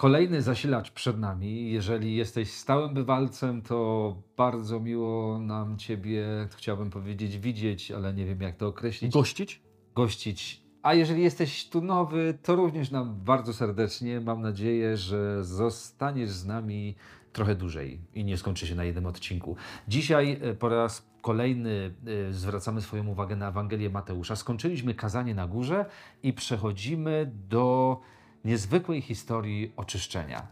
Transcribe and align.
Kolejny 0.00 0.42
zasilacz 0.42 0.90
przed 0.90 1.18
nami. 1.18 1.72
Jeżeli 1.72 2.16
jesteś 2.16 2.50
stałym 2.50 2.94
bywalcem, 2.94 3.62
to 3.62 4.16
bardzo 4.36 4.80
miło 4.80 5.38
nam 5.38 5.78
Ciebie, 5.78 6.24
chciałbym 6.56 6.90
powiedzieć, 6.90 7.38
widzieć, 7.38 7.90
ale 7.90 8.14
nie 8.14 8.26
wiem 8.26 8.40
jak 8.40 8.56
to 8.56 8.66
określić. 8.66 9.12
Gościć? 9.12 9.62
Gościć. 9.94 10.62
A 10.82 10.94
jeżeli 10.94 11.22
jesteś 11.22 11.68
tu 11.68 11.80
nowy, 11.82 12.38
to 12.42 12.56
również 12.56 12.90
nam 12.90 13.20
bardzo 13.24 13.52
serdecznie. 13.52 14.20
Mam 14.20 14.40
nadzieję, 14.40 14.96
że 14.96 15.44
zostaniesz 15.44 16.30
z 16.30 16.46
nami 16.46 16.94
trochę 17.32 17.54
dłużej 17.54 18.00
i 18.14 18.24
nie 18.24 18.36
skończy 18.36 18.66
się 18.66 18.74
na 18.74 18.84
jednym 18.84 19.06
odcinku. 19.06 19.56
Dzisiaj 19.88 20.38
e, 20.42 20.54
po 20.54 20.68
raz 20.68 21.10
kolejny 21.22 21.94
e, 22.28 22.32
zwracamy 22.32 22.80
swoją 22.80 23.06
uwagę 23.06 23.36
na 23.36 23.48
Ewangelię 23.48 23.90
Mateusza. 23.90 24.36
Skończyliśmy 24.36 24.94
kazanie 24.94 25.34
na 25.34 25.46
górze 25.46 25.86
i 26.22 26.32
przechodzimy 26.32 27.32
do 27.48 28.00
niezwykłej 28.44 29.02
historii 29.02 29.72
oczyszczenia. 29.76 30.46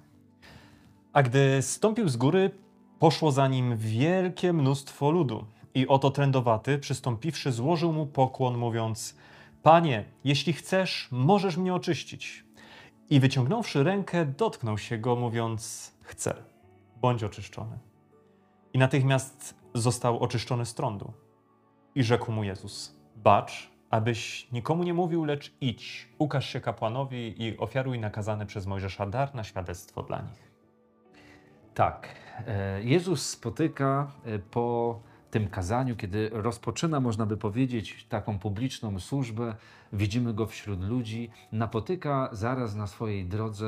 A 1.13 1.23
gdy 1.23 1.63
stąpił 1.63 2.09
z 2.09 2.17
góry, 2.17 2.51
poszło 2.99 3.33
za 3.33 3.49
nim 3.49 3.77
wielkie 3.77 4.53
mnóstwo 4.53 5.11
ludu. 5.11 5.45
I 5.75 5.89
oto 5.89 6.11
trędowaty, 6.11 6.79
przystąpiwszy, 6.79 7.53
złożył 7.53 7.93
mu 7.93 8.07
pokłon, 8.07 8.59
mówiąc: 8.59 9.17
Panie, 9.63 10.05
jeśli 10.25 10.53
chcesz, 10.53 11.09
możesz 11.11 11.57
mnie 11.57 11.75
oczyścić. 11.75 12.45
I 13.11 13.21
wyciągnąwszy 13.21 13.85
rękę, 13.85 14.27
dotknął 14.27 14.79
się 14.79 14.99
go, 14.99 15.17
mówiąc: 15.17 15.93
Chcę, 16.03 16.35
bądź 16.97 17.25
oczyszczony. 17.25 17.79
I 18.73 18.79
natychmiast 18.79 19.55
został 19.75 20.19
oczyszczony 20.19 20.67
z 20.67 20.75
trądu. 20.75 21.13
I 21.95 22.03
rzekł 22.03 22.33
mu 22.33 22.45
Jezus: 22.45 22.97
Bacz, 23.17 23.71
abyś 23.91 24.49
nikomu 24.53 24.83
nie 24.83 24.95
mówił, 24.95 25.25
lecz 25.25 25.53
idź, 25.61 26.09
ukaż 26.19 26.49
się 26.49 26.61
kapłanowi 26.61 27.43
i 27.43 27.59
ofiaruj 27.59 27.99
nakazany 27.99 28.47
przez 28.47 28.67
Mojżesza 28.67 29.07
dar 29.07 29.35
na 29.35 29.45
świadectwo 29.45 30.03
dla 30.03 30.23
nich. 30.23 30.49
Tak, 31.75 32.09
e, 32.47 32.83
Jezus 32.83 33.29
spotyka 33.29 34.13
e, 34.25 34.39
po 34.39 35.01
tym 35.31 35.49
kazaniu, 35.49 35.97
kiedy 35.97 36.31
rozpoczyna, 36.33 37.01
można 37.01 37.27
by 37.27 37.37
powiedzieć, 37.37 38.07
taką 38.09 38.39
publiczną 38.39 39.01
służbę, 39.01 39.55
widzimy 39.93 40.35
go 40.35 40.47
wśród 40.47 40.81
ludzi, 40.81 41.31
napotyka 41.53 42.29
zaraz 42.33 42.75
na 42.75 42.87
swojej 42.87 43.27
drodze 43.27 43.67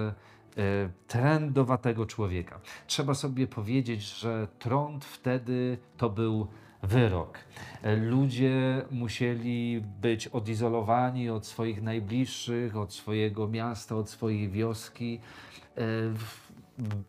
e, 0.57 0.63
trędowatego 1.07 2.07
człowieka. 2.07 2.61
Trzeba 2.87 3.15
sobie 3.15 3.47
powiedzieć, 3.47 4.03
że 4.03 4.49
trąd 4.59 5.05
wtedy 5.05 5.79
to 5.97 6.11
był 6.11 6.47
wyrok. 6.83 7.39
Ludzie 8.03 8.85
musieli 8.91 9.83
być 10.01 10.29
odizolowani 10.29 11.31
od 11.31 11.47
swoich 11.47 11.83
najbliższych, 11.83 12.77
od 12.77 12.93
swojego 12.93 13.49
miasta, 13.49 13.97
od 13.97 14.11
swojej 14.11 14.49
wioski. 14.49 15.21
E, 15.77 15.83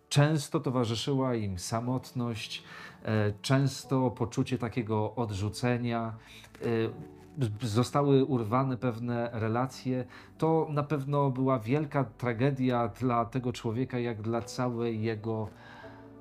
Często 0.09 0.59
towarzyszyła 0.59 1.35
im 1.35 1.59
samotność, 1.59 2.63
e, 3.05 3.33
często 3.41 4.11
poczucie 4.11 4.57
takiego 4.57 5.15
odrzucenia. 5.15 6.15
e, 6.61 6.65
Zostały 7.61 8.25
urwane 8.25 8.77
pewne 8.77 9.29
relacje. 9.33 10.05
To 10.37 10.67
na 10.69 10.83
pewno 10.83 11.29
była 11.29 11.59
wielka 11.59 12.03
tragedia 12.03 12.87
dla 12.87 13.25
tego 13.25 13.53
człowieka, 13.53 13.99
jak 13.99 14.21
dla 14.21 14.41
całej 14.41 15.01
jego 15.01 15.47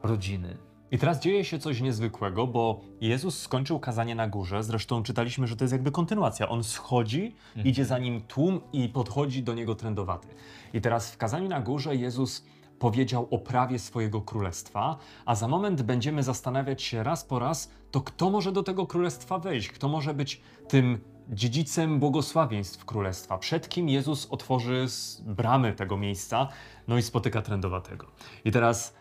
rodziny. 0.03 0.70
I 0.93 0.99
teraz 0.99 1.21
dzieje 1.21 1.45
się 1.45 1.59
coś 1.59 1.81
niezwykłego, 1.81 2.47
bo 2.47 2.81
Jezus 3.01 3.39
skończył 3.43 3.81
kazanie 3.81 4.15
na 4.15 4.29
górze. 4.29 4.63
Zresztą 4.63 5.03
czytaliśmy, 5.03 5.47
że 5.47 5.57
to 5.57 5.65
jest 5.65 5.73
jakby 5.73 5.91
kontynuacja. 5.91 6.49
On 6.49 6.65
schodzi, 6.65 7.35
idzie 7.65 7.85
za 7.85 7.99
nim 7.99 8.21
tłum 8.21 8.61
i 8.73 8.89
podchodzi 8.89 9.43
do 9.43 9.55
niego 9.55 9.75
trędowaty. 9.75 10.29
I 10.75 10.81
teraz 10.81 11.11
w 11.11 11.17
kazaniu 11.17 11.49
na 11.49 11.61
górze 11.61 11.97
Jezus 11.97 12.45
powiedział 12.79 13.29
o 13.31 13.39
prawie 13.39 13.79
swojego 13.79 14.21
królestwa, 14.21 14.97
a 15.27 15.35
za 15.35 15.49
moment 15.49 15.83
będziemy 15.83 16.23
zastanawiać 16.23 16.83
się 16.83 17.03
raz 17.03 17.25
po 17.25 17.39
raz, 17.39 17.71
to 17.91 18.01
kto 18.01 18.31
może 18.31 18.53
do 18.53 18.63
tego 18.63 18.87
królestwa 18.87 19.39
wejść? 19.39 19.69
Kto 19.69 19.89
może 19.89 20.15
być 20.15 20.41
tym 20.69 20.99
dziedzicem 21.29 22.01
błogosławieństw 22.01 22.85
królestwa? 22.85 23.39
Przed 23.39 23.69
kim 23.69 23.89
Jezus 23.89 24.27
otworzy 24.31 24.87
bramy 25.27 25.73
tego 25.73 25.97
miejsca? 25.97 26.49
No 26.89 26.99
i 26.99 27.03
spotyka 27.03 27.43
trędowatego. 27.43 28.07
I 28.45 28.51
teraz 28.51 29.00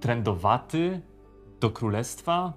trendowaty 0.00 1.00
do 1.60 1.70
królestwa? 1.70 2.52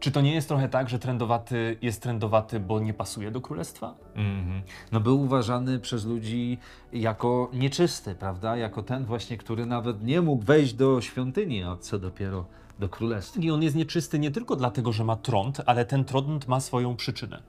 Czy 0.00 0.10
to 0.10 0.20
nie 0.20 0.34
jest 0.34 0.48
trochę 0.48 0.68
tak, 0.68 0.88
że 0.88 0.98
trendowaty 0.98 1.78
jest 1.82 2.02
trendowaty, 2.02 2.60
bo 2.60 2.80
nie 2.80 2.94
pasuje 2.94 3.30
do 3.30 3.40
królestwa? 3.40 3.94
Mhm. 4.14 4.62
No 4.92 5.00
był 5.00 5.20
uważany 5.20 5.78
przez 5.78 6.04
ludzi 6.04 6.58
jako 6.92 7.50
nieczysty, 7.52 8.14
prawda? 8.14 8.56
Jako 8.56 8.82
ten 8.82 9.04
właśnie, 9.04 9.36
który 9.36 9.66
nawet 9.66 10.02
nie 10.02 10.20
mógł 10.20 10.44
wejść 10.44 10.74
do 10.74 11.00
świątyni, 11.00 11.62
a 11.62 11.76
co 11.76 11.98
dopiero 11.98 12.46
do 12.78 12.88
królestwa. 12.88 13.40
I 13.40 13.50
on 13.50 13.62
jest 13.62 13.76
nieczysty 13.76 14.18
nie 14.18 14.30
tylko 14.30 14.56
dlatego, 14.56 14.92
że 14.92 15.04
ma 15.04 15.16
trąd, 15.16 15.60
ale 15.66 15.84
ten 15.84 16.04
trąd 16.04 16.48
ma 16.48 16.60
swoją 16.60 16.96
przyczynę. 16.96 17.42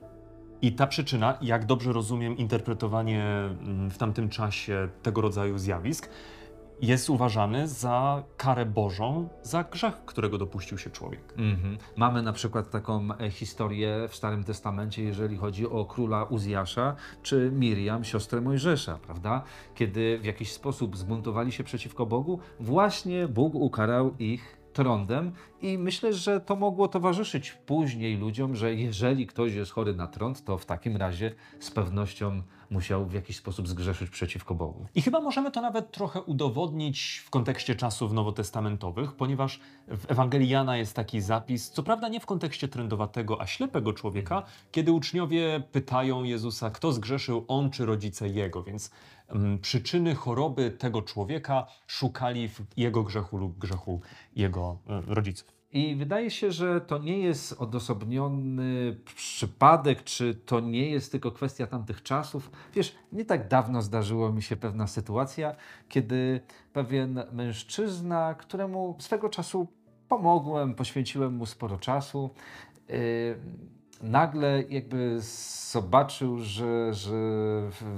I 0.62 0.72
ta 0.72 0.88
przyczyna, 0.88 1.38
jak 1.42 1.66
dobrze 1.66 1.94
rozumiem 1.94 2.38
interpretowanie 2.38 3.24
mm, 3.24 3.90
w 3.90 3.98
tamtym 3.98 4.30
czasie 4.30 4.90
tego 5.04 5.22
rodzaju 5.22 5.58
zjawisk, 5.58 6.10
jest 6.82 7.10
uważany 7.10 7.68
za 7.68 8.24
karę 8.38 8.66
Bożą 8.66 9.30
za 9.42 9.64
grzech, 9.64 10.06
którego 10.06 10.38
dopuścił 10.38 10.78
się 10.78 10.90
człowiek. 10.90 11.34
Mhm. 11.38 11.78
Mamy 11.96 12.22
na 12.22 12.34
przykład 12.34 12.70
taką 12.70 13.08
e, 13.20 13.32
historię 13.32 14.08
w 14.10 14.16
Starym 14.16 14.44
Testamencie, 14.44 15.04
jeżeli 15.04 15.38
chodzi 15.38 15.68
o 15.68 15.86
króla 15.86 16.24
Uzjasza 16.24 16.96
czy 17.24 17.52
Miriam, 17.54 18.04
siostrę 18.04 18.42
Mojżesza, 18.42 19.00
prawda? 19.06 19.44
Kiedy 19.76 20.20
w 20.22 20.26
jakiś 20.26 20.52
sposób 20.52 20.98
zbuntowali 20.98 21.52
się 21.52 21.64
przeciwko 21.64 22.06
Bogu, 22.06 22.40
właśnie 22.60 23.28
Bóg 23.28 23.56
ukarał 23.56 24.16
ich 24.18 24.60
trądem 24.74 25.32
i 25.62 25.78
myślę, 25.78 26.14
że 26.14 26.42
to 26.42 26.56
mogło 26.56 26.88
towarzyszyć 26.88 27.52
później 27.52 28.18
ludziom, 28.18 28.56
że 28.56 28.76
jeżeli 28.76 29.28
ktoś 29.28 29.54
jest 29.54 29.72
chory 29.72 29.94
na 29.94 30.08
trąd, 30.08 30.44
to 30.44 30.58
w 30.58 30.66
takim 30.66 30.98
razie 30.98 31.36
z 31.60 31.72
pewnością 31.72 32.42
musiał 32.72 33.06
w 33.06 33.14
jakiś 33.14 33.38
sposób 33.38 33.68
zgrzeszyć 33.68 34.10
przeciwko 34.10 34.56
Bogu. 34.56 34.86
I 34.96 35.02
chyba 35.02 35.22
możemy 35.22 35.52
to 35.52 35.62
nawet 35.62 35.92
trochę 35.92 36.22
udowodnić 36.22 37.24
w 37.26 37.30
kontekście 37.30 37.76
czasów 37.76 38.14
nowotestamentowych, 38.14 39.16
ponieważ 39.16 39.60
w 39.88 40.12
Ewangelii 40.12 40.50
Jana 40.50 40.78
jest 40.78 40.96
taki 40.96 41.22
zapis, 41.22 41.70
co 41.70 41.84
prawda 41.84 42.10
nie 42.10 42.20
w 42.20 42.26
kontekście 42.26 42.68
trędowatego, 42.68 43.42
a 43.42 43.48
ślepego 43.48 43.94
człowieka, 43.94 44.44
kiedy 44.72 44.92
uczniowie 44.92 45.64
pytają 45.72 46.24
Jezusa, 46.24 46.70
kto 46.70 46.92
zgrzeszył, 46.92 47.46
on 47.48 47.70
czy 47.70 47.86
rodzice 47.86 48.30
jego, 48.30 48.64
więc 48.64 48.92
mm, 49.28 49.60
przyczyny 49.60 50.16
choroby 50.16 50.72
tego 50.72 51.02
człowieka 51.02 51.68
szukali 51.88 52.50
w 52.50 52.62
jego 52.78 53.04
grzechu 53.04 53.38
lub 53.38 53.58
grzechu 53.58 54.02
jego 54.36 54.78
e, 54.90 55.02
rodziców. 55.08 55.59
I 55.74 55.96
wydaje 55.96 56.32
się, 56.32 56.52
że 56.52 56.82
to 56.82 56.98
nie 56.98 57.20
jest 57.20 57.62
odosobniony 57.62 58.98
przypadek, 59.16 60.04
czy 60.04 60.36
to 60.36 60.60
nie 60.60 60.90
jest 60.90 61.12
tylko 61.12 61.32
kwestia 61.32 61.68
tamtych 61.68 62.04
czasów. 62.04 62.52
Wiesz, 62.76 62.96
nie 63.12 63.26
tak 63.26 63.48
dawno 63.48 63.82
zdarzyła 63.82 64.32
mi 64.32 64.42
się 64.42 64.56
pewna 64.56 64.88
sytuacja, 64.88 65.56
kiedy 65.90 66.42
pewien 66.74 67.24
mężczyzna, 67.32 68.34
któremu 68.34 68.96
swego 69.00 69.30
czasu 69.30 69.68
pomogłem, 70.08 70.76
poświęciłem 70.76 71.34
mu 71.34 71.46
sporo 71.46 71.78
czasu, 71.78 72.30
yy, 72.88 72.96
nagle 74.02 74.64
jakby 74.70 75.18
zobaczył, 75.72 76.40
że, 76.40 76.94
że 76.94 77.14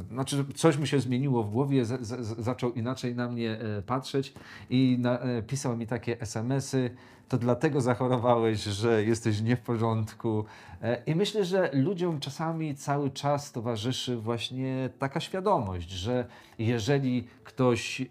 znaczy 0.10 0.46
coś 0.56 0.78
mu 0.78 0.86
się 0.86 1.00
zmieniło 1.00 1.44
w 1.44 1.52
głowie, 1.52 1.86
z, 1.86 2.08
z, 2.08 2.40
zaczął 2.40 2.74
inaczej 2.74 3.16
na 3.16 3.30
mnie 3.30 3.52
e, 3.52 3.82
patrzeć 3.82 4.34
i 4.70 4.98
na, 5.00 5.20
e, 5.20 5.44
pisał 5.44 5.78
mi 5.78 5.88
takie 5.88 6.22
SMS-y, 6.22 6.96
to 7.28 7.38
dlatego 7.38 7.82
zachorowałeś, 7.82 8.64
że 8.64 9.04
jesteś 9.04 9.42
nie 9.42 9.56
w 9.56 9.62
porządku. 9.62 10.46
E, 10.82 11.04
I 11.06 11.16
myślę, 11.16 11.46
że 11.46 11.70
ludziom 11.74 12.20
czasami 12.20 12.76
cały 12.76 13.12
czas 13.12 13.52
towarzyszy 13.52 14.18
właśnie 14.18 14.90
taka 15.00 15.20
świadomość, 15.20 15.90
że 15.90 16.26
jeżeli 16.60 17.28
ktoś 17.44 18.02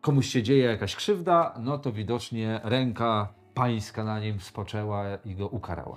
komuś 0.00 0.26
się 0.26 0.42
dzieje 0.42 0.64
jakaś 0.64 0.96
krzywda, 0.96 1.54
no 1.60 1.78
to 1.78 1.92
widocznie 1.92 2.60
ręka 2.64 3.37
pańska 3.58 4.04
na 4.04 4.20
nim 4.20 4.40
spoczęła 4.40 5.04
i 5.24 5.34
go 5.34 5.48
ukarała. 5.48 5.96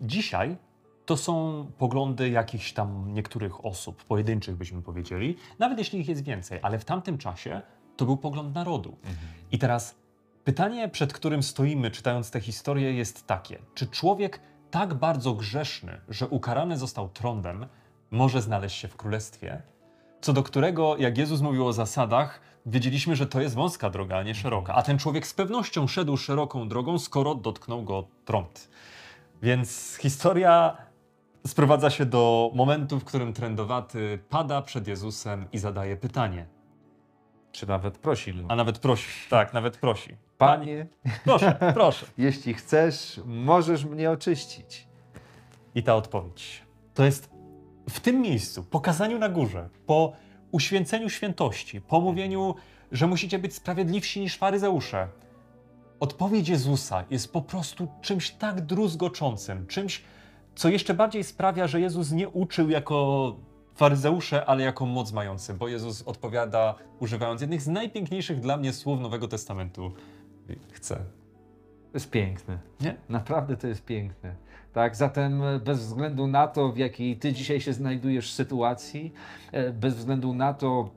Dzisiaj 0.00 0.56
to 1.06 1.16
są 1.16 1.66
poglądy 1.78 2.30
jakichś 2.30 2.72
tam 2.72 3.14
niektórych 3.14 3.64
osób, 3.64 4.04
pojedynczych 4.04 4.56
byśmy 4.56 4.82
powiedzieli, 4.82 5.36
nawet 5.58 5.78
jeśli 5.78 6.00
ich 6.00 6.08
jest 6.08 6.24
więcej, 6.24 6.58
ale 6.62 6.78
w 6.78 6.84
tamtym 6.84 7.18
czasie 7.18 7.62
to 7.96 8.04
był 8.04 8.16
pogląd 8.16 8.54
narodu. 8.54 8.96
I 9.52 9.58
teraz 9.58 9.94
pytanie, 10.44 10.88
przed 10.88 11.12
którym 11.12 11.42
stoimy, 11.42 11.90
czytając 11.90 12.30
tę 12.30 12.40
historię, 12.40 12.92
jest 12.92 13.26
takie: 13.26 13.58
czy 13.74 13.86
człowiek 13.86 14.40
tak 14.70 14.94
bardzo 14.94 15.34
grzeszny, 15.34 16.00
że 16.08 16.28
ukarany 16.28 16.78
został 16.78 17.08
trądem, 17.08 17.66
może 18.10 18.42
znaleźć 18.42 18.76
się 18.76 18.88
w 18.88 18.96
królestwie? 18.96 19.62
Co 20.20 20.32
do 20.32 20.42
którego, 20.42 20.96
jak 20.96 21.18
Jezus 21.18 21.40
mówił 21.40 21.66
o 21.66 21.72
zasadach, 21.72 22.40
wiedzieliśmy, 22.66 23.16
że 23.16 23.26
to 23.26 23.40
jest 23.40 23.54
wąska 23.54 23.90
droga, 23.90 24.16
a 24.18 24.22
nie 24.22 24.34
szeroka. 24.34 24.74
A 24.74 24.82
ten 24.82 24.98
człowiek 24.98 25.26
z 25.26 25.34
pewnością 25.34 25.86
szedł 25.86 26.16
szeroką 26.16 26.68
drogą, 26.68 26.98
skoro 26.98 27.34
dotknął 27.34 27.82
go 27.84 28.06
trąd. 28.24 28.68
Więc 29.42 29.96
historia 30.00 30.76
sprowadza 31.46 31.90
się 31.90 32.06
do 32.06 32.50
momentu, 32.54 33.00
w 33.00 33.04
którym 33.04 33.32
trędowaty 33.32 34.18
pada 34.28 34.62
przed 34.62 34.88
Jezusem 34.88 35.46
i 35.52 35.58
zadaje 35.58 35.96
pytanie: 35.96 36.46
Czy 37.52 37.66
nawet 37.66 37.98
prosi. 37.98 38.34
A 38.48 38.56
nawet 38.56 38.78
prosi. 38.78 39.08
Tak, 39.30 39.52
nawet 39.54 39.76
prosi. 39.76 40.16
Panie, 40.38 40.86
Proszę, 41.24 41.56
proszę. 41.74 42.06
jeśli 42.18 42.54
chcesz, 42.54 43.20
możesz 43.24 43.84
mnie 43.84 44.10
oczyścić. 44.10 44.88
I 45.74 45.82
ta 45.82 45.94
odpowiedź. 45.94 46.62
To 46.94 47.04
jest 47.04 47.30
w 47.90 48.00
tym 48.00 48.20
miejscu, 48.20 48.64
po 48.64 48.80
kazaniu 48.80 49.18
na 49.18 49.28
górze, 49.28 49.68
po 49.86 50.12
uświęceniu 50.56 51.10
świętości, 51.10 51.80
po 51.80 52.00
mówieniu, 52.00 52.54
że 52.92 53.06
musicie 53.06 53.38
być 53.38 53.54
sprawiedliwsi 53.54 54.20
niż 54.20 54.36
faryzeusze. 54.36 55.08
Odpowiedź 56.00 56.48
Jezusa 56.48 57.04
jest 57.10 57.32
po 57.32 57.42
prostu 57.42 57.88
czymś 58.02 58.30
tak 58.30 58.60
druzgoczącym, 58.60 59.66
czymś, 59.66 60.02
co 60.54 60.68
jeszcze 60.68 60.94
bardziej 60.94 61.24
sprawia, 61.24 61.66
że 61.66 61.80
Jezus 61.80 62.12
nie 62.12 62.28
uczył 62.28 62.70
jako 62.70 63.36
faryzeusze, 63.74 64.46
ale 64.46 64.64
jako 64.64 64.86
moc 64.86 65.12
mający, 65.12 65.54
bo 65.54 65.68
Jezus 65.68 66.02
odpowiada 66.02 66.74
używając 67.00 67.40
jednych 67.40 67.62
z 67.62 67.68
najpiękniejszych 67.68 68.40
dla 68.40 68.56
mnie 68.56 68.72
słów 68.72 69.00
Nowego 69.00 69.28
Testamentu. 69.28 69.92
Chcę. 70.72 71.25
To 71.96 71.98
jest 71.98 72.10
piękne. 72.10 72.58
Nie? 72.80 72.94
Naprawdę 73.08 73.56
to 73.56 73.66
jest 73.66 73.84
piękne. 73.84 74.34
Tak, 74.72 74.96
zatem 74.96 75.42
bez 75.64 75.78
względu 75.78 76.26
na 76.26 76.48
to, 76.48 76.72
w 76.72 76.78
jakiej 76.78 77.16
ty 77.16 77.32
dzisiaj 77.32 77.60
się 77.60 77.72
znajdujesz 77.72 78.32
sytuacji, 78.32 79.12
e, 79.52 79.72
bez 79.72 79.94
względu 79.94 80.34
na 80.34 80.54
to, 80.54 80.90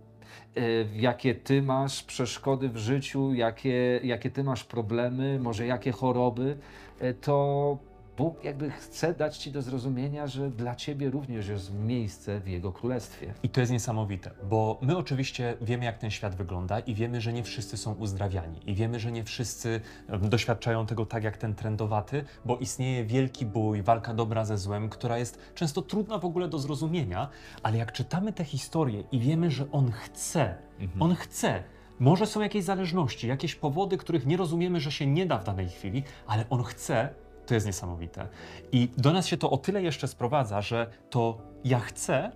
e, 0.55 0.61
jakie 0.95 1.35
ty 1.35 1.61
masz 1.61 2.03
przeszkody 2.03 2.69
w 2.69 2.77
życiu, 2.77 3.33
jakie, 3.33 3.99
jakie 4.03 4.29
ty 4.29 4.43
masz 4.43 4.63
problemy, 4.63 5.39
może 5.39 5.65
jakie 5.65 5.91
choroby, 5.91 6.57
e, 6.99 7.13
to 7.13 7.77
Bóg 8.19 8.43
jakby 8.43 8.71
chce 8.71 9.13
dać 9.13 9.37
ci 9.37 9.51
do 9.51 9.61
zrozumienia, 9.61 10.27
że 10.27 10.51
dla 10.51 10.75
ciebie 10.75 11.09
również 11.09 11.47
jest 11.47 11.73
miejsce 11.73 12.39
w 12.39 12.47
Jego 12.47 12.71
Królestwie. 12.71 13.33
I 13.43 13.49
to 13.49 13.59
jest 13.59 13.71
niesamowite, 13.71 14.31
bo 14.49 14.79
my 14.81 14.97
oczywiście 14.97 15.57
wiemy, 15.61 15.85
jak 15.85 15.97
ten 15.97 16.11
świat 16.11 16.35
wygląda 16.35 16.79
i 16.79 16.95
wiemy, 16.95 17.21
że 17.21 17.33
nie 17.33 17.43
wszyscy 17.43 17.77
są 17.77 17.93
uzdrawiani. 17.93 18.59
I 18.65 18.75
wiemy, 18.75 18.99
że 18.99 19.11
nie 19.11 19.23
wszyscy 19.23 19.81
doświadczają 20.21 20.85
tego 20.85 21.05
tak 21.05 21.23
jak 21.23 21.37
ten 21.37 21.55
trendowaty, 21.55 22.23
bo 22.45 22.57
istnieje 22.57 23.05
wielki 23.05 23.45
bój, 23.45 23.81
walka 23.81 24.13
dobra 24.13 24.45
ze 24.45 24.57
złem, 24.57 24.89
która 24.89 25.17
jest 25.17 25.39
często 25.55 25.81
trudna 25.81 26.17
w 26.17 26.25
ogóle 26.25 26.47
do 26.47 26.59
zrozumienia, 26.59 27.29
ale 27.63 27.77
jak 27.77 27.91
czytamy 27.91 28.33
te 28.33 28.43
historie 28.43 29.03
i 29.11 29.19
wiemy, 29.19 29.51
że 29.51 29.71
on 29.71 29.91
chce, 29.91 30.55
on 30.99 31.15
chce. 31.15 31.63
Może 31.99 32.25
są 32.25 32.41
jakieś 32.41 32.63
zależności, 32.63 33.27
jakieś 33.27 33.55
powody, 33.55 33.97
których 33.97 34.25
nie 34.25 34.37
rozumiemy, 34.37 34.79
że 34.79 34.91
się 34.91 35.07
nie 35.07 35.25
da 35.25 35.37
w 35.37 35.43
danej 35.43 35.69
chwili, 35.69 36.03
ale 36.27 36.49
on 36.49 36.63
chce, 36.63 37.09
to 37.49 37.53
jest 37.53 37.67
niesamowite. 37.67 38.27
I 38.71 38.89
do 38.97 39.13
nas 39.13 39.27
się 39.27 39.37
to 39.37 39.49
o 39.49 39.57
tyle 39.57 39.83
jeszcze 39.83 40.07
sprowadza, 40.07 40.61
że 40.61 40.91
to 41.09 41.41
ja 41.63 41.79
chcę, 41.79 42.31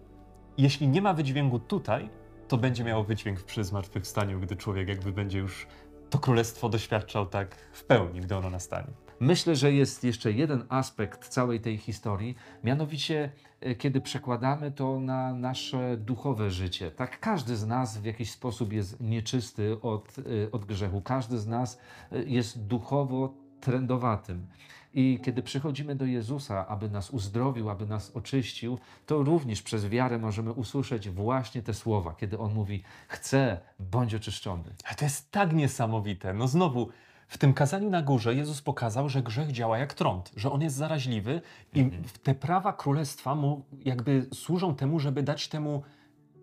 jeśli 0.58 0.88
nie 0.88 1.02
ma 1.02 1.14
wydźwięku 1.14 1.60
tutaj, 1.60 2.10
to 2.48 2.58
będzie 2.58 2.84
miało 2.84 3.04
wydźwięk 3.04 3.44
przy 3.44 3.64
zmartwychwstaniu, 3.64 4.40
gdy 4.40 4.56
człowiek 4.56 4.88
jakby 4.88 5.12
będzie 5.12 5.40
już 5.40 5.68
to 6.10 6.20
królestwo 6.20 6.70
doświadczał 6.70 7.26
tak 7.26 7.56
w 7.74 7.84
pełni, 7.84 8.22
gdy 8.22 8.36
ono 8.36 8.50
nastanie. 8.50 8.88
Myślę, 9.20 9.56
że 9.56 9.74
jest 9.74 10.04
jeszcze 10.04 10.32
jeden 10.32 10.66
aspekt 10.70 11.28
całej 11.28 11.60
tej 11.60 11.78
historii, 11.78 12.36
mianowicie 12.64 13.32
e, 13.62 13.76
kiedy 13.76 14.02
przekładamy 14.02 14.72
to 14.72 15.00
na 15.00 15.34
nasze 15.34 15.98
duchowe 15.98 16.52
życie. 16.52 16.92
Tak, 16.92 17.20
każdy 17.20 17.56
z 17.56 17.66
nas 17.66 17.98
w 17.98 18.06
jakiś 18.06 18.32
sposób 18.32 18.74
jest 18.74 19.02
nieczysty 19.02 19.82
od, 19.82 20.16
e, 20.20 20.52
od 20.52 20.66
grzechu, 20.66 21.02
każdy 21.02 21.40
z 21.40 21.48
nas 21.48 21.80
e, 22.12 22.24
jest 22.24 22.68
duchowo 22.68 23.43
trendowatym. 23.64 24.48
I 24.94 25.20
kiedy 25.24 25.44
przychodzimy 25.44 25.96
do 25.96 26.06
Jezusa, 26.06 26.68
aby 26.68 26.90
nas 26.90 27.10
uzdrowił, 27.10 27.70
aby 27.70 27.86
nas 27.86 28.12
oczyścił, 28.12 28.80
to 29.06 29.24
również 29.24 29.62
przez 29.62 29.86
wiarę 29.86 30.18
możemy 30.18 30.52
usłyszeć 30.52 31.10
właśnie 31.10 31.62
te 31.62 31.74
słowa, 31.74 32.16
kiedy 32.18 32.40
On 32.40 32.54
mówi: 32.54 32.84
Chcę, 33.08 33.60
bądź 33.80 34.16
oczyszczony. 34.16 34.76
A 34.92 34.96
to 34.96 35.06
jest 35.06 35.32
tak 35.32 35.54
niesamowite. 35.54 36.34
No 36.34 36.48
znowu, 36.48 36.90
w 37.28 37.38
tym 37.38 37.54
kazaniu 37.54 37.90
na 37.90 38.02
górze 38.02 38.36
Jezus 38.36 38.62
pokazał, 38.62 39.10
że 39.10 39.24
grzech 39.24 39.52
działa 39.52 39.78
jak 39.78 39.94
trąd, 39.94 40.32
że 40.36 40.52
on 40.52 40.62
jest 40.62 40.76
zaraźliwy 40.76 41.42
i 41.74 41.90
te 42.24 42.36
prawa 42.36 42.74
królestwa 42.74 43.36
mu 43.36 43.66
jakby 43.86 44.26
służą 44.34 44.76
temu, 44.76 45.00
żeby 45.00 45.24
dać 45.24 45.48
temu 45.48 45.84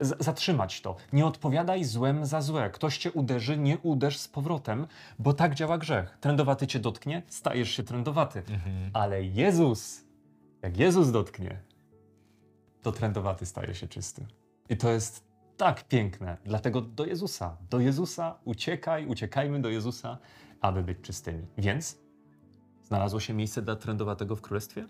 zatrzymać 0.01 0.81
to. 0.81 0.97
Nie 1.13 1.27
odpowiadaj 1.27 1.85
złem 1.85 2.27
za 2.27 2.41
złe. 2.41 2.71
Ktoś 2.71 2.99
cię 2.99 3.13
uderzy, 3.13 3.59
nie 3.59 3.79
uderz 3.79 4.19
z 4.19 4.29
powrotem, 4.29 4.87
bo 5.19 5.33
tak 5.33 5.55
działa 5.55 5.79
grzech. 5.79 6.19
Trędowaty 6.21 6.67
cię 6.67 6.79
dotknie, 6.79 7.23
stajesz 7.29 7.71
się 7.71 7.83
trędowaty. 7.83 8.43
Ale 8.93 9.25
Jezus, 9.25 10.05
jak 10.63 10.77
Jezus 10.77 11.13
dotknie, 11.13 11.61
to 12.83 12.93
trędowaty 12.93 13.47
staje 13.47 13.75
się 13.75 13.89
czysty. 13.89 14.27
I 14.69 14.77
to 14.77 14.91
jest 14.91 15.25
tak 15.57 15.89
piękne. 15.89 16.37
Dlatego 16.45 16.81
do 16.81 17.07
Jezusa, 17.07 17.57
do 17.71 17.81
Jezusa 17.81 18.39
uciekaj, 18.45 19.07
uciekajmy 19.07 19.61
do 19.61 19.69
Jezusa, 19.69 20.19
aby 20.61 20.83
być 20.83 21.01
czystymi. 21.01 21.47
Więc 21.59 21.99
znalazło 22.83 23.21
się 23.21 23.35
miejsce 23.35 23.63
dla 23.63 23.77
trędowatego 23.77 24.37
w 24.37 24.41
królestwie? 24.41 24.87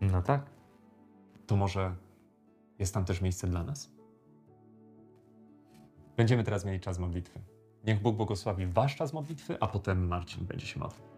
No 0.00 0.22
tak. 0.22 0.50
To 1.46 1.56
może 1.56 1.94
jest 2.78 2.94
tam 2.94 3.04
też 3.04 3.20
miejsce 3.20 3.46
dla 3.46 3.62
nas? 3.62 3.95
Będziemy 6.16 6.44
teraz 6.44 6.64
mieli 6.64 6.80
czas 6.80 6.98
modlitwy. 6.98 7.40
Niech 7.84 8.02
Bóg 8.02 8.16
błogosławi 8.16 8.66
wasz 8.66 8.96
czas 8.96 9.12
modlitwy, 9.12 9.56
a 9.60 9.66
potem 9.66 10.06
Marcin 10.06 10.44
będzie 10.44 10.66
się 10.66 10.80
modlił. 10.80 11.15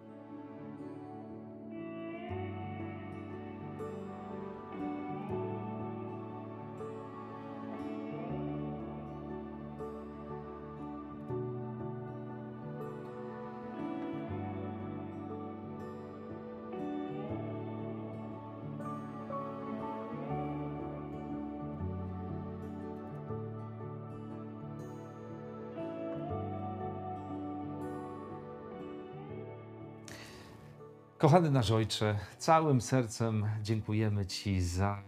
Kochany 31.18 31.50
nasz 31.50 31.70
Ojcze, 31.70 32.18
całym 32.38 32.80
sercem 32.80 33.46
dziękujemy 33.62 34.26
Ci 34.26 34.60
za 34.60 35.02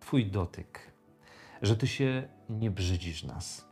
Twój 0.00 0.26
dotyk, 0.26 0.92
że 1.62 1.76
Ty 1.76 1.86
się 1.86 2.28
nie 2.50 2.70
brzydzisz 2.70 3.24
nas. 3.24 3.68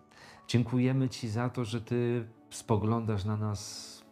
Dziękujemy 0.48 1.08
Ci 1.08 1.28
za 1.28 1.48
to, 1.50 1.64
że 1.64 1.80
Ty 1.80 2.28
spoglądasz 2.50 3.24
na 3.24 3.36
nas 3.36 4.04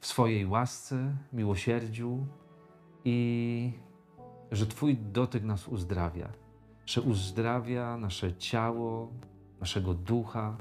w 0.00 0.06
swojej 0.06 0.46
łasce, 0.46 1.16
miłosierdziu 1.32 2.26
i 3.04 3.72
że 4.52 4.66
Twój 4.66 4.96
dotyk 4.96 5.44
nas 5.44 5.68
uzdrawia, 5.68 6.32
że 6.86 7.00
uzdrawia 7.00 7.96
nasze 7.96 8.36
ciało, 8.36 9.12
naszego 9.60 9.94
ducha. 9.94 10.56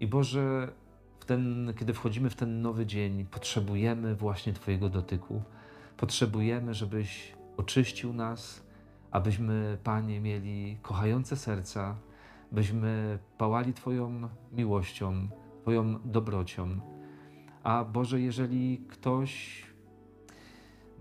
I 0.00 0.06
Boże, 0.06 0.72
w 1.20 1.24
ten, 1.24 1.74
kiedy 1.78 1.94
wchodzimy 1.94 2.30
w 2.30 2.34
ten 2.34 2.62
nowy 2.62 2.86
dzień, 2.86 3.26
potrzebujemy 3.26 4.14
właśnie 4.14 4.52
Twojego 4.52 4.88
dotyku. 4.88 5.42
Potrzebujemy, 5.96 6.74
żebyś 6.74 7.32
oczyścił 7.56 8.12
nas, 8.12 8.62
abyśmy, 9.10 9.78
Panie, 9.84 10.20
mieli 10.20 10.78
kochające 10.82 11.36
serca, 11.36 11.96
byśmy 12.52 13.18
pałali 13.38 13.74
Twoją 13.74 14.28
miłością, 14.52 15.28
Twoją 15.62 16.00
dobrocią. 16.04 16.80
A 17.62 17.84
Boże, 17.84 18.20
jeżeli 18.20 18.78
ktoś 18.88 19.62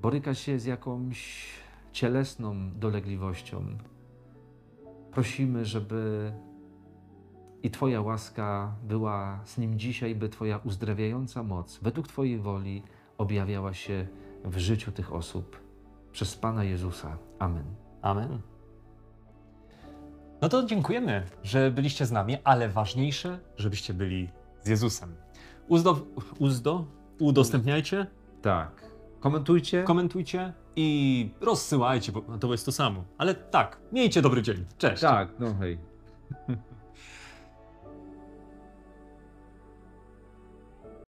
boryka 0.02 0.34
się 0.34 0.60
z 0.60 0.66
jakąś 0.66 1.50
cielesną 1.92 2.72
dolegliwością, 2.80 3.66
prosimy, 5.12 5.66
żeby 5.66 6.32
i 7.64 7.72
Twoja 7.72 8.02
łaska 8.02 8.76
była 8.84 9.40
z 9.46 9.58
nim 9.58 9.80
dzisiaj, 9.80 10.16
by 10.16 10.30
Twoja 10.30 10.58
uzdrawiająca 10.58 11.44
moc 11.44 11.80
według 11.82 12.08
Twojej 12.08 12.38
woli 12.40 12.84
objawiała 13.18 13.74
się 13.74 14.08
w 14.46 14.58
życiu 14.58 14.92
tych 14.92 15.14
osób. 15.14 15.60
Przez 16.12 16.36
Pana 16.36 16.64
Jezusa. 16.64 17.18
Amen. 17.40 17.66
Amen. 18.02 18.42
No 20.42 20.50
to 20.50 20.64
dziękujemy, 20.66 21.24
że 21.44 21.72
byliście 21.72 22.06
z 22.06 22.12
nami, 22.12 22.38
ale 22.44 22.70
ważniejsze, 22.70 23.40
żebyście 23.58 23.94
byli 23.94 24.30
z 24.64 24.68
Jezusem. 24.68 25.16
Uzdo, 25.68 25.98
uzdo 26.40 26.86
udostępniajcie, 27.20 28.08
Tak. 28.42 28.84
Komentujcie. 29.20 29.84
komentujcie 29.84 30.54
i 30.76 31.30
rozsyłajcie, 31.42 32.12
bo 32.12 32.22
to 32.22 32.52
jest 32.52 32.66
to 32.66 32.72
samo. 32.72 33.04
Ale 33.18 33.36
tak, 33.36 33.78
miejcie 33.92 34.22
dobry 34.22 34.42
dzień. 34.42 34.66
Cześć. 34.78 35.02
tak, 35.02 35.30
no 35.40 35.54
hej. 35.54 35.78